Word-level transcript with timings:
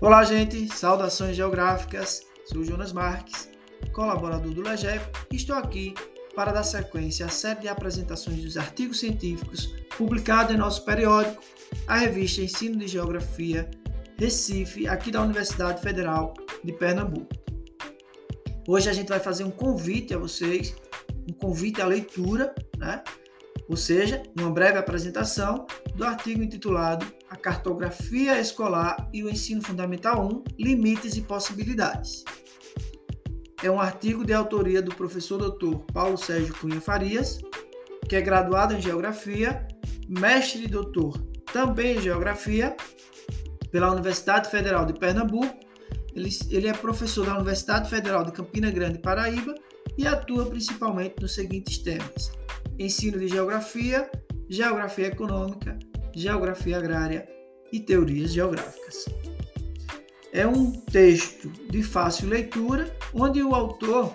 Olá, 0.00 0.22
gente, 0.22 0.68
saudações 0.68 1.34
geográficas. 1.34 2.24
Sou 2.44 2.62
Jonas 2.62 2.92
Marques, 2.92 3.50
colaborador 3.92 4.54
do 4.54 4.62
LEGEP, 4.62 5.04
e 5.32 5.34
estou 5.34 5.56
aqui 5.56 5.92
para 6.36 6.52
dar 6.52 6.62
sequência 6.62 7.26
à 7.26 7.28
série 7.28 7.62
de 7.62 7.68
apresentações 7.68 8.40
dos 8.40 8.56
artigos 8.56 9.00
científicos 9.00 9.74
publicados 9.96 10.54
em 10.54 10.56
nosso 10.56 10.84
periódico, 10.84 11.42
a 11.88 11.96
revista 11.96 12.40
Ensino 12.40 12.76
de 12.76 12.86
Geografia 12.86 13.68
Recife, 14.16 14.86
aqui 14.86 15.10
da 15.10 15.20
Universidade 15.20 15.82
Federal 15.82 16.32
de 16.62 16.72
Pernambuco. 16.72 17.34
Hoje 18.68 18.88
a 18.88 18.92
gente 18.92 19.08
vai 19.08 19.18
fazer 19.18 19.42
um 19.42 19.50
convite 19.50 20.14
a 20.14 20.18
vocês, 20.18 20.76
um 21.28 21.32
convite 21.32 21.82
à 21.82 21.86
leitura, 21.86 22.54
né? 22.76 23.02
ou 23.68 23.76
seja, 23.76 24.22
uma 24.38 24.50
breve 24.50 24.78
apresentação 24.78 25.66
do 25.98 26.04
artigo 26.04 26.44
intitulado 26.44 27.04
A 27.28 27.36
Cartografia 27.36 28.38
Escolar 28.38 29.10
e 29.12 29.24
o 29.24 29.28
Ensino 29.28 29.60
Fundamental 29.60 30.24
1: 30.24 30.44
Limites 30.56 31.16
e 31.16 31.22
Possibilidades. 31.22 32.24
É 33.60 33.68
um 33.68 33.80
artigo 33.80 34.24
de 34.24 34.32
autoria 34.32 34.80
do 34.80 34.94
professor 34.94 35.38
Dr. 35.38 35.78
Paulo 35.92 36.16
Sérgio 36.16 36.54
Cunha 36.54 36.80
Farias, 36.80 37.40
que 38.08 38.14
é 38.14 38.20
graduado 38.20 38.74
em 38.74 38.80
Geografia, 38.80 39.66
mestre 40.08 40.66
e 40.66 40.68
doutor 40.68 41.20
também 41.52 41.96
em 41.96 42.00
Geografia 42.00 42.76
pela 43.72 43.90
Universidade 43.90 44.48
Federal 44.48 44.86
de 44.86 44.92
Pernambuco. 44.92 45.58
Ele, 46.14 46.28
ele 46.48 46.68
é 46.68 46.72
professor 46.72 47.26
da 47.26 47.34
Universidade 47.34 47.90
Federal 47.90 48.24
de 48.24 48.30
Campina 48.30 48.70
Grande, 48.70 49.00
Paraíba, 49.00 49.52
e 49.96 50.06
atua 50.06 50.46
principalmente 50.46 51.16
nos 51.20 51.34
seguintes 51.34 51.78
temas: 51.78 52.30
ensino 52.78 53.18
de 53.18 53.26
geografia, 53.26 54.08
geografia 54.48 55.08
econômica, 55.08 55.76
geografia 56.20 56.78
agrária 56.78 57.28
e 57.72 57.80
teorias 57.80 58.32
geográficas. 58.32 59.06
É 60.32 60.46
um 60.46 60.70
texto 60.72 61.50
de 61.70 61.82
fácil 61.82 62.28
leitura, 62.28 62.94
onde 63.14 63.42
o 63.42 63.54
autor 63.54 64.14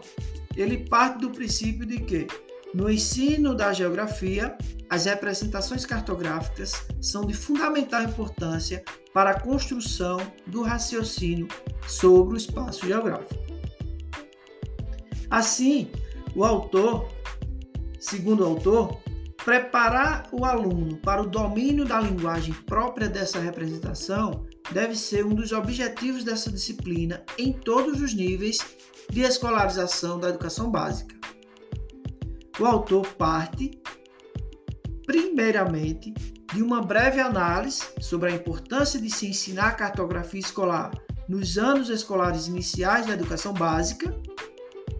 ele 0.55 0.85
parte 0.85 1.19
do 1.19 1.31
princípio 1.31 1.85
de 1.85 1.99
que 1.99 2.27
no 2.73 2.89
ensino 2.89 3.55
da 3.55 3.71
geografia, 3.71 4.57
as 4.89 5.05
representações 5.05 5.85
cartográficas 5.85 6.85
são 7.01 7.25
de 7.25 7.33
fundamental 7.33 8.03
importância 8.03 8.83
para 9.13 9.31
a 9.31 9.39
construção 9.39 10.17
do 10.47 10.63
raciocínio 10.63 11.47
sobre 11.87 12.35
o 12.35 12.37
espaço 12.37 12.85
geográfico. 12.85 13.43
Assim, 15.29 15.91
o 16.35 16.43
autor 16.43 17.07
segundo 18.03 18.43
o 18.43 18.45
autor, 18.45 18.99
preparar 19.43 20.29
o 20.31 20.45
aluno 20.45 20.97
para 20.97 21.21
o 21.21 21.27
domínio 21.27 21.85
da 21.85 21.99
linguagem 21.99 22.53
própria 22.53 23.09
dessa 23.09 23.39
representação 23.39 24.45
deve 24.71 24.95
ser 24.95 25.25
um 25.25 25.35
dos 25.35 25.51
objetivos 25.51 26.23
dessa 26.23 26.49
disciplina 26.49 27.23
em 27.37 27.51
todos 27.51 28.01
os 28.01 28.13
níveis 28.13 28.59
de 29.09 29.21
escolarização 29.21 30.19
da 30.19 30.29
educação 30.29 30.71
básica. 30.71 31.15
O 32.59 32.65
autor 32.65 33.05
parte, 33.15 33.71
primeiramente, 35.05 36.13
de 36.53 36.61
uma 36.61 36.81
breve 36.81 37.19
análise 37.19 37.83
sobre 37.99 38.31
a 38.31 38.35
importância 38.35 38.99
de 38.99 39.09
se 39.09 39.27
ensinar 39.27 39.75
cartografia 39.75 40.39
escolar 40.39 40.91
nos 41.27 41.57
anos 41.57 41.89
escolares 41.89 42.47
iniciais 42.47 43.07
da 43.07 43.13
educação 43.13 43.53
básica, 43.53 44.15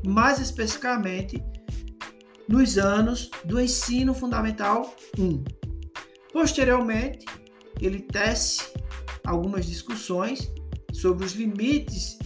mais 0.06 0.40
especificamente 0.40 1.42
nos 2.48 2.78
anos 2.78 3.30
do 3.46 3.60
ensino 3.60 4.14
fundamental 4.14 4.94
1. 5.18 5.44
Posteriormente, 6.32 7.26
ele 7.80 8.00
tece 8.00 8.64
algumas 9.26 9.66
discussões 9.66 10.52
sobre 10.92 11.26
os 11.26 11.34
limites 11.34 12.18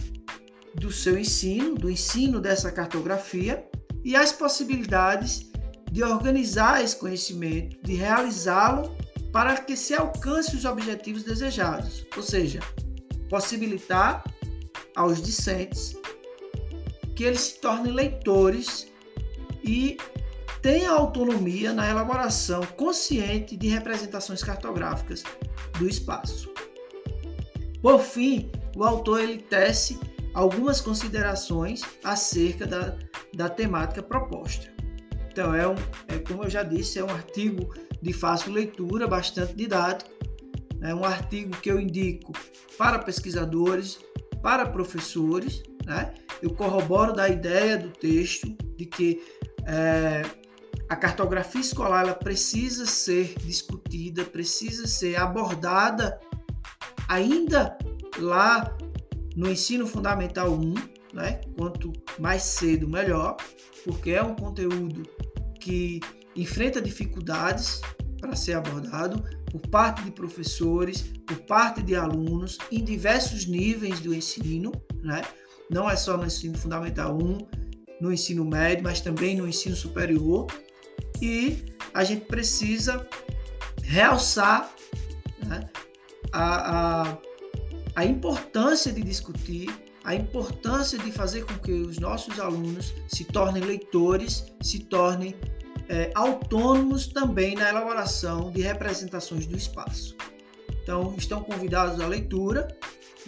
do 0.74 0.92
seu 0.92 1.18
ensino, 1.18 1.74
do 1.74 1.90
ensino 1.90 2.40
dessa 2.40 2.70
cartografia 2.70 3.66
e 4.04 4.14
as 4.16 4.32
possibilidades 4.32 5.50
de 5.90 6.02
organizar 6.02 6.82
esse 6.82 6.96
conhecimento, 6.96 7.78
de 7.82 7.94
realizá-lo 7.94 8.94
para 9.32 9.56
que 9.56 9.76
se 9.76 9.94
alcance 9.94 10.56
os 10.56 10.64
objetivos 10.64 11.22
desejados, 11.22 12.06
ou 12.16 12.22
seja, 12.22 12.60
possibilitar 13.28 14.22
aos 14.94 15.20
discentes 15.20 15.96
que 17.14 17.24
eles 17.24 17.40
se 17.40 17.60
tornem 17.60 17.92
leitores 17.92 18.86
e 19.68 19.98
tenha 20.62 20.90
autonomia 20.90 21.74
na 21.74 21.88
elaboração 21.88 22.62
consciente 22.74 23.54
de 23.54 23.68
representações 23.68 24.42
cartográficas 24.42 25.22
do 25.78 25.86
espaço. 25.86 26.50
Por 27.82 28.00
fim, 28.00 28.50
o 28.74 28.82
autor 28.82 29.20
ele 29.20 29.36
tece 29.38 30.00
algumas 30.32 30.80
considerações 30.80 31.82
acerca 32.02 32.66
da, 32.66 32.96
da 33.34 33.50
temática 33.50 34.02
proposta. 34.02 34.72
Então, 35.30 35.54
é, 35.54 35.68
um, 35.68 35.76
é 36.08 36.18
como 36.18 36.44
eu 36.44 36.50
já 36.50 36.62
disse, 36.62 36.98
é 36.98 37.04
um 37.04 37.10
artigo 37.10 37.74
de 38.00 38.12
fácil 38.14 38.52
leitura, 38.52 39.06
bastante 39.06 39.54
didático, 39.54 40.10
é 40.80 40.94
um 40.94 41.04
artigo 41.04 41.56
que 41.60 41.70
eu 41.70 41.78
indico 41.78 42.32
para 42.78 42.98
pesquisadores, 42.98 43.98
para 44.42 44.64
professores. 44.64 45.62
Né? 45.84 46.14
Eu 46.40 46.50
corroboro 46.54 47.12
da 47.12 47.28
ideia 47.28 47.76
do 47.76 47.90
texto 47.90 48.48
de 48.76 48.86
que 48.86 49.20
é, 49.68 50.22
a 50.88 50.96
cartografia 50.96 51.60
escolar 51.60 52.04
ela 52.04 52.14
precisa 52.14 52.86
ser 52.86 53.34
discutida, 53.38 54.24
precisa 54.24 54.86
ser 54.86 55.16
abordada 55.16 56.18
ainda 57.06 57.76
lá 58.18 58.76
no 59.36 59.50
ensino 59.50 59.86
fundamental 59.86 60.50
1, 60.50 60.74
né? 61.12 61.40
quanto 61.56 61.92
mais 62.18 62.42
cedo 62.42 62.88
melhor, 62.88 63.36
porque 63.84 64.12
é 64.12 64.22
um 64.22 64.34
conteúdo 64.34 65.02
que 65.60 66.00
enfrenta 66.34 66.80
dificuldades 66.80 67.82
para 68.18 68.34
ser 68.34 68.54
abordado 68.54 69.22
por 69.52 69.60
parte 69.68 70.02
de 70.02 70.10
professores, 70.10 71.02
por 71.26 71.36
parte 71.42 71.82
de 71.82 71.94
alunos 71.94 72.58
em 72.72 72.82
diversos 72.82 73.46
níveis 73.46 74.00
do 74.00 74.14
ensino, 74.14 74.72
né? 75.02 75.22
não 75.70 75.88
é 75.88 75.96
só 75.96 76.16
no 76.16 76.24
ensino 76.24 76.56
fundamental 76.56 77.16
1, 77.16 77.67
no 78.00 78.12
ensino 78.12 78.44
médio, 78.44 78.84
mas 78.84 79.00
também 79.00 79.36
no 79.36 79.46
ensino 79.46 79.76
superior. 79.76 80.46
E 81.20 81.64
a 81.92 82.04
gente 82.04 82.26
precisa 82.26 83.06
realçar 83.82 84.72
né, 85.44 85.68
a, 86.32 87.02
a, 87.02 87.18
a 87.96 88.04
importância 88.04 88.92
de 88.92 89.02
discutir, 89.02 89.68
a 90.04 90.14
importância 90.14 90.98
de 90.98 91.10
fazer 91.10 91.44
com 91.44 91.54
que 91.54 91.72
os 91.72 91.98
nossos 91.98 92.38
alunos 92.38 92.94
se 93.08 93.24
tornem 93.24 93.62
leitores, 93.62 94.46
se 94.60 94.80
tornem 94.80 95.34
é, 95.88 96.10
autônomos 96.14 97.06
também 97.06 97.54
na 97.54 97.68
elaboração 97.68 98.50
de 98.50 98.60
representações 98.60 99.46
do 99.46 99.56
espaço. 99.56 100.16
Então, 100.82 101.14
estão 101.18 101.42
convidados 101.42 102.00
à 102.00 102.06
leitura 102.06 102.68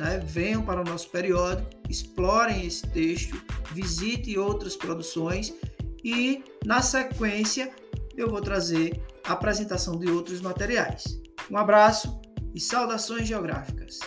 né? 0.01 0.19
venham 0.25 0.63
para 0.63 0.81
o 0.81 0.85
nosso 0.85 1.11
periódico, 1.11 1.69
explorem 1.89 2.67
esse 2.67 2.87
texto, 2.89 3.41
visitem 3.73 4.39
outras 4.39 4.75
produções 4.75 5.55
e, 6.03 6.43
na 6.65 6.81
sequência, 6.81 7.71
eu 8.17 8.29
vou 8.29 8.41
trazer 8.41 9.01
a 9.25 9.33
apresentação 9.33 9.99
de 9.99 10.11
outros 10.11 10.41
materiais. 10.41 11.21
Um 11.51 11.59
abraço 11.59 12.19
e 12.55 12.61
saudações 12.61 13.29
geográficas. 13.29 13.99